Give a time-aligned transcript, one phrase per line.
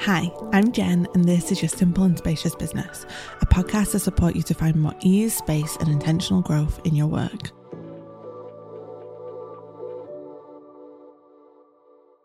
[0.00, 3.06] Hi, I'm Jen, and this is your Simple and Spacious Business,
[3.40, 7.06] a podcast to support you to find more ease, space, and intentional growth in your
[7.06, 7.52] work.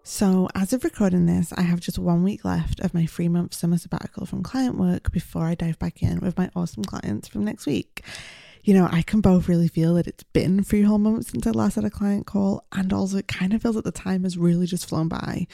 [0.04, 3.54] So, as of recording this, I have just one week left of my three month
[3.54, 7.46] summer sabbatical from client work before I dive back in with my awesome clients from
[7.46, 8.04] next week.
[8.64, 11.52] You know, I can both really feel that it's been three whole months since I
[11.52, 14.38] last had a client call, and also it kind of feels that the time has
[14.38, 15.48] really just flown by.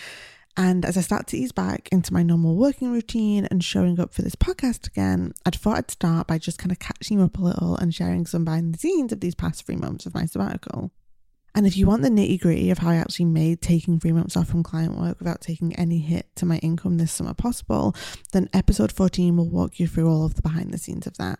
[0.55, 4.13] And as I start to ease back into my normal working routine and showing up
[4.13, 7.41] for this podcast again, I'd thought I'd start by just kind of catching up a
[7.41, 10.91] little and sharing some behind the scenes of these past three months of my sabbatical.
[11.55, 14.35] And if you want the nitty gritty of how I actually made taking three months
[14.35, 17.95] off from client work without taking any hit to my income this summer possible,
[18.31, 21.39] then episode 14 will walk you through all of the behind the scenes of that.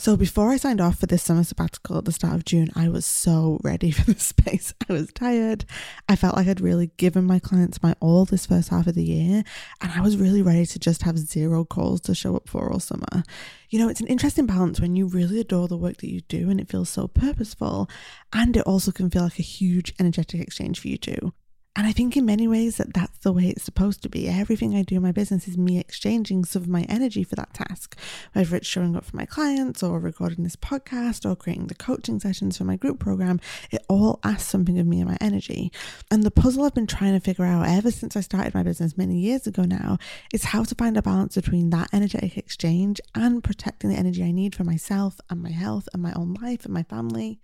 [0.00, 2.88] So before I signed off for this summer sabbatical at the start of June, I
[2.88, 4.72] was so ready for the space.
[4.88, 5.66] I was tired.
[6.08, 9.04] I felt like I'd really given my clients my all this first half of the
[9.04, 9.44] year,
[9.82, 12.80] and I was really ready to just have zero calls to show up for all
[12.80, 13.24] summer.
[13.68, 16.48] You know, it's an interesting balance when you really adore the work that you do
[16.48, 17.90] and it feels so purposeful,
[18.32, 21.34] and it also can feel like a huge energetic exchange for you too.
[21.76, 24.28] And I think in many ways that that's the way it's supposed to be.
[24.28, 27.54] Everything I do in my business is me exchanging some of my energy for that
[27.54, 27.96] task,
[28.32, 32.18] whether it's showing up for my clients or recording this podcast or creating the coaching
[32.18, 33.38] sessions for my group program.
[33.70, 35.70] It all asks something of me and my energy.
[36.10, 38.98] And the puzzle I've been trying to figure out ever since I started my business
[38.98, 39.98] many years ago now
[40.34, 44.32] is how to find a balance between that energetic exchange and protecting the energy I
[44.32, 47.40] need for myself and my health and my own life and my family.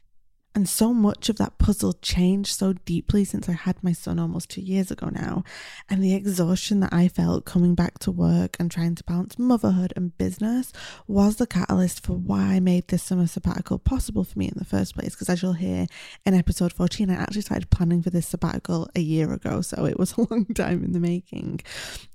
[0.56, 4.48] And so much of that puzzle changed so deeply since I had my son almost
[4.48, 5.44] two years ago now.
[5.90, 9.92] And the exhaustion that I felt coming back to work and trying to balance motherhood
[9.96, 10.72] and business
[11.06, 14.64] was the catalyst for why I made this summer sabbatical possible for me in the
[14.64, 15.10] first place.
[15.10, 15.88] Because as you'll hear
[16.24, 19.60] in episode 14, I actually started planning for this sabbatical a year ago.
[19.60, 21.60] So it was a long time in the making.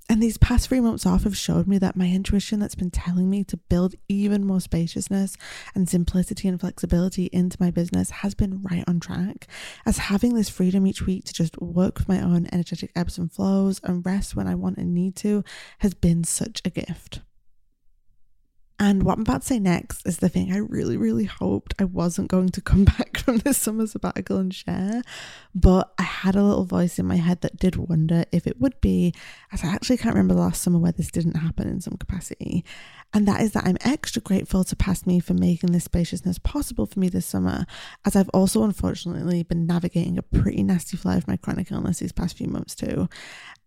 [0.08, 3.30] And these past three months off have showed me that my intuition that's been telling
[3.30, 5.36] me to build even more spaciousness
[5.74, 9.46] and simplicity and flexibility into my business has been right on track.
[9.86, 13.32] As having this freedom each week to just work with my own energetic ebbs and
[13.32, 15.44] flows and rest when I want and need to
[15.78, 17.20] has been such a gift.
[18.82, 21.84] And what I'm about to say next is the thing I really, really hoped I
[21.84, 25.02] wasn't going to come back from this summer sabbatical and share.
[25.54, 28.80] But I had a little voice in my head that did wonder if it would
[28.80, 29.14] be,
[29.52, 32.64] as I actually can't remember last summer where this didn't happen in some capacity.
[33.14, 36.86] And that is that I'm extra grateful to past me for making this spaciousness possible
[36.86, 37.66] for me this summer,
[38.04, 42.10] as I've also unfortunately been navigating a pretty nasty fly of my chronic illness these
[42.10, 43.08] past few months too.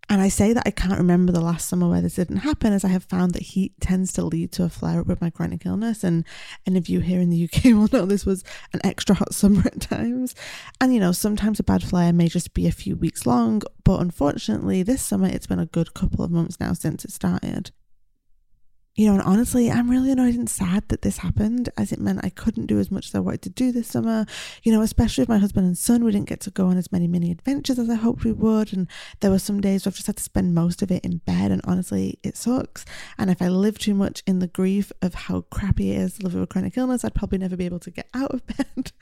[0.07, 2.83] And I say that I can't remember the last summer where this didn't happen, as
[2.83, 5.65] I have found that heat tends to lead to a flare up with my chronic
[5.65, 6.03] illness.
[6.03, 6.25] And
[6.67, 9.63] any of you here in the UK will know this was an extra hot summer
[9.65, 10.35] at times.
[10.79, 13.99] And you know, sometimes a bad flare may just be a few weeks long, but
[13.99, 17.71] unfortunately, this summer it's been a good couple of months now since it started.
[18.95, 22.23] You know, and honestly, I'm really annoyed and sad that this happened as it meant
[22.23, 24.25] I couldn't do as much as I wanted to do this summer.
[24.63, 26.93] You know, especially with my husband and son, we didn't get to go on as
[26.93, 28.71] many mini adventures as I hoped we would.
[28.71, 28.87] And
[29.19, 31.51] there were some days where I've just had to spend most of it in bed.
[31.51, 32.85] And honestly, it sucks.
[33.17, 36.23] And if I live too much in the grief of how crappy it is to
[36.23, 38.93] live with a chronic illness, I'd probably never be able to get out of bed.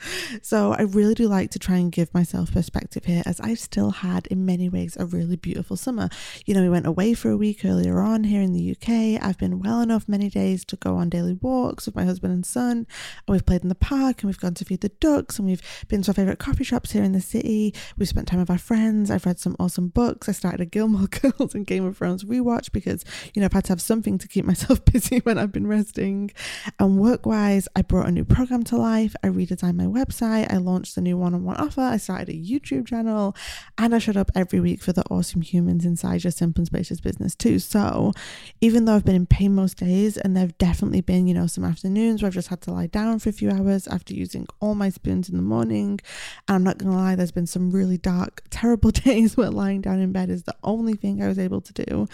[0.42, 3.92] so I really do like to try and give myself perspective here, as I've still
[3.92, 6.10] had, in many ways, a really beautiful summer.
[6.48, 9.24] You know, we went away for a week earlier on here in the UK.
[9.24, 12.46] I've been well enough many days to go on daily walks with my husband and
[12.46, 12.78] son.
[12.78, 12.88] And
[13.28, 16.02] we've played in the park and we've gone to feed the ducks and we've been
[16.04, 17.74] to our favourite coffee shops here in the city.
[17.98, 19.12] We've spent time with our friends.
[19.12, 20.28] I've read some awesome books.
[20.28, 23.66] I started a Gilmore Girls and Game of Thrones rewatch because, you know, I've had
[23.66, 26.32] to have something to keep myself busy when I've been resting.
[26.80, 29.16] And work wise, I brought a new program to life.
[29.24, 30.52] I redesigned my website.
[30.52, 31.82] I launched a new one on one offer.
[31.82, 33.36] I started a YouTube channel
[33.78, 37.36] and I showed up every week for the awesome humans inside your simple spacious business
[37.36, 37.60] too.
[37.60, 38.14] So
[38.62, 41.34] even though I've been in pain most days, days, and there have definitely been, you
[41.34, 44.14] know, some afternoons where I've just had to lie down for a few hours after
[44.14, 46.00] using all my spoons in the morning.
[46.48, 50.00] And I'm not gonna lie, there's been some really dark, terrible days where lying down
[50.00, 52.08] in bed is the only thing I was able to do.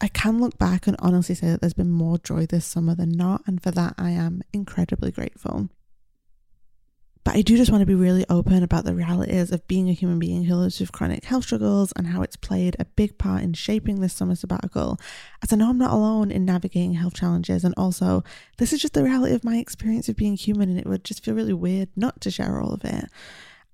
[0.00, 3.12] I can look back and honestly say that there's been more joy this summer than
[3.12, 5.68] not, and for that I am incredibly grateful.
[7.22, 9.92] But I do just want to be really open about the realities of being a
[9.92, 13.42] human being who lives with chronic health struggles and how it's played a big part
[13.42, 14.98] in shaping this summer sabbatical.
[15.42, 18.24] As I know I'm not alone in navigating health challenges, and also
[18.56, 21.22] this is just the reality of my experience of being human, and it would just
[21.22, 23.04] feel really weird not to share all of it.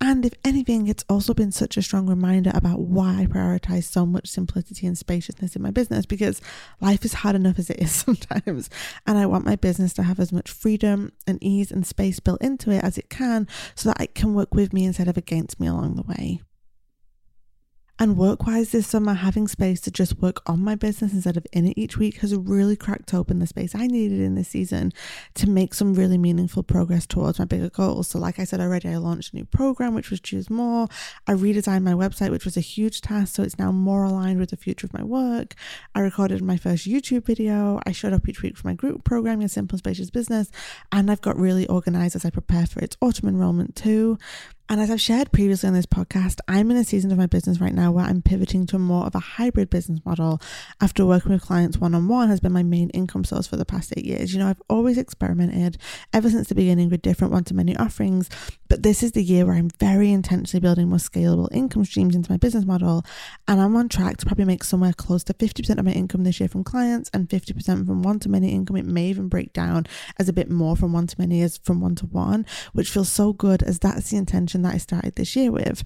[0.01, 4.05] And if anything, it's also been such a strong reminder about why I prioritize so
[4.05, 6.43] much simplicity and spaciousness in my business because
[6.81, 8.69] life is hard enough as it is sometimes.
[9.07, 12.43] And I want my business to have as much freedom and ease and space built
[12.43, 15.59] into it as it can so that it can work with me instead of against
[15.59, 16.41] me along the way.
[17.99, 21.47] And work wise this summer, having space to just work on my business instead of
[21.53, 24.93] in it each week has really cracked open the space I needed in this season
[25.35, 28.09] to make some really meaningful progress towards my bigger goals.
[28.09, 30.89] So, like I said already, I launched a new program, which was Choose More.
[31.27, 33.35] I redesigned my website, which was a huge task.
[33.35, 35.55] So, it's now more aligned with the future of my work.
[35.95, 37.81] I recorded my first YouTube video.
[37.87, 40.51] I showed up each week for my group program, Your Simple Spacious Business.
[40.93, 44.19] And I've got really organized as I prepare for its autumn enrollment too.
[44.69, 47.61] And as I've shared previously on this podcast, I'm in a season of my business
[47.61, 50.41] right now where I'm pivoting to more of a hybrid business model
[50.81, 53.65] after working with clients one on one has been my main income source for the
[53.65, 54.33] past eight years.
[54.33, 55.79] You know, I've always experimented
[56.13, 58.29] ever since the beginning with different one to many offerings,
[58.69, 62.31] but this is the year where I'm very intentionally building more scalable income streams into
[62.31, 63.05] my business model.
[63.49, 66.41] And I'm on track to probably make somewhere close to 50% of my income this
[66.41, 68.77] year from clients and 50% from one to many income.
[68.77, 69.87] It may even break down
[70.19, 73.09] as a bit more from one to many as from one to one, which feels
[73.09, 75.83] so good as that's the intention that I started this year with.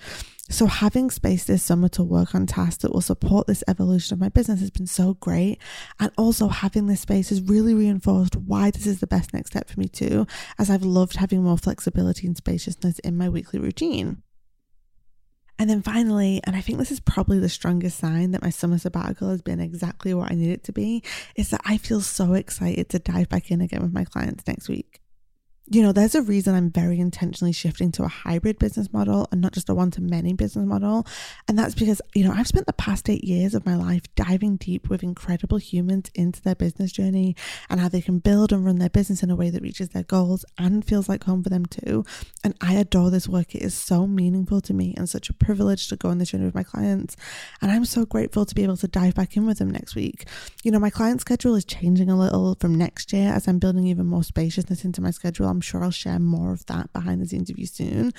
[0.50, 4.20] So, having space this summer to work on tasks that will support this evolution of
[4.20, 5.60] my business has been so great.
[6.00, 9.70] And also, having this space has really reinforced why this is the best next step
[9.70, 10.26] for me, too,
[10.58, 14.24] as I've loved having more flexibility and spaciousness in my weekly routine.
[15.56, 18.78] And then finally, and I think this is probably the strongest sign that my summer
[18.78, 21.04] sabbatical has been exactly what I need it to be,
[21.36, 24.68] is that I feel so excited to dive back in again with my clients next
[24.68, 24.99] week
[25.72, 29.40] you know, there's a reason I'm very intentionally shifting to a hybrid business model and
[29.40, 31.06] not just a one to many business model.
[31.46, 34.56] And that's because, you know, I've spent the past eight years of my life diving
[34.56, 37.36] deep with incredible humans into their business journey
[37.68, 40.02] and how they can build and run their business in a way that reaches their
[40.02, 42.04] goals and feels like home for them too.
[42.42, 43.54] And I adore this work.
[43.54, 46.46] It is so meaningful to me and such a privilege to go on this journey
[46.46, 47.16] with my clients.
[47.62, 50.26] And I'm so grateful to be able to dive back in with them next week.
[50.64, 53.86] You know, my client schedule is changing a little from next year as I'm building
[53.86, 55.46] even more spaciousness into my schedule.
[55.46, 58.12] I'm I'm sure I'll share more of that behind the scenes with you soon.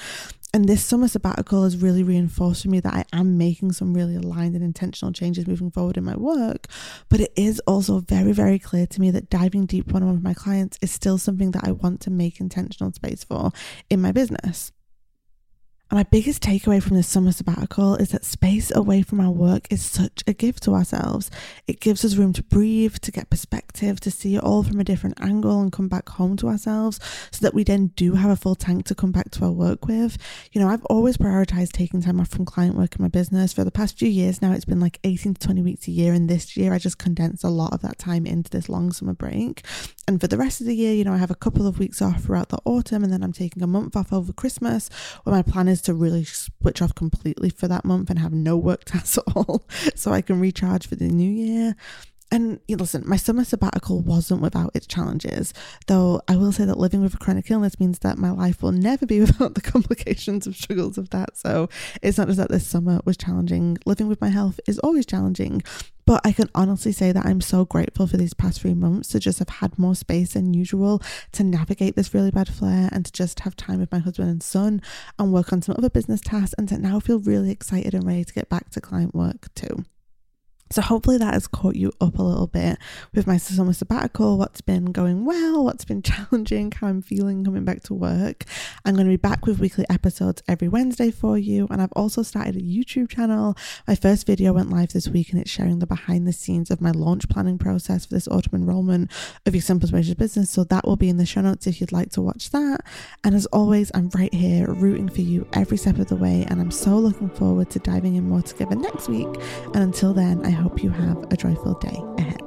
[0.53, 4.15] And this summer sabbatical has really reinforced for me that I am making some really
[4.15, 6.67] aligned and intentional changes moving forward in my work.
[7.09, 10.17] But it is also very, very clear to me that diving deep one on one
[10.17, 13.51] with my clients is still something that I want to make intentional space for
[13.89, 14.71] in my business.
[15.93, 19.83] My biggest takeaway from this summer sabbatical is that space away from our work is
[19.83, 21.29] such a gift to ourselves.
[21.67, 24.85] It gives us room to breathe, to get perspective, to see it all from a
[24.85, 26.97] different angle and come back home to ourselves
[27.31, 29.85] so that we then do have a full tank to come back to our work
[29.85, 30.17] with.
[30.53, 33.51] You know, I've always prioritized taking time off from client work in my business.
[33.51, 36.13] For the past few years now, it's been like 18 to 20 weeks a year.
[36.13, 39.13] And this year, I just condensed a lot of that time into this long summer
[39.13, 39.65] break.
[40.11, 42.01] And for the rest of the year, you know, I have a couple of weeks
[42.01, 44.89] off throughout the autumn and then I'm taking a month off over Christmas
[45.23, 48.57] where my plan is to really switch off completely for that month and have no
[48.57, 49.63] work tasks at all
[49.95, 51.77] so I can recharge for the new year.
[52.31, 55.53] And listen, my summer sabbatical wasn't without its challenges,
[55.87, 58.71] though I will say that living with a chronic illness means that my life will
[58.71, 61.37] never be without the complications and struggles of that.
[61.37, 61.67] So
[62.01, 63.77] it's not just that this summer was challenging.
[63.85, 65.61] Living with my health is always challenging,
[66.05, 69.19] but I can honestly say that I'm so grateful for these past three months to
[69.19, 71.01] just have had more space than usual
[71.33, 74.41] to navigate this really bad flare and to just have time with my husband and
[74.41, 74.81] son
[75.19, 78.23] and work on some other business tasks and to now feel really excited and ready
[78.23, 79.83] to get back to client work too.
[80.71, 82.77] So hopefully that has caught you up a little bit
[83.13, 87.65] with my summer sabbatical, what's been going well, what's been challenging, how I'm feeling coming
[87.65, 88.45] back to work.
[88.85, 91.67] I'm going to be back with weekly episodes every Wednesday for you.
[91.69, 93.57] And I've also started a YouTube channel.
[93.85, 96.79] My first video went live this week and it's sharing the behind the scenes of
[96.79, 99.11] my launch planning process for this autumn enrollment
[99.45, 100.49] of your Simple Spacious business.
[100.49, 102.81] So that will be in the show notes if you'd like to watch that.
[103.25, 106.45] And as always, I'm right here rooting for you every step of the way.
[106.49, 109.27] And I'm so looking forward to diving in more together next week.
[109.73, 112.40] And until then, I hope you have a joyful day ahead.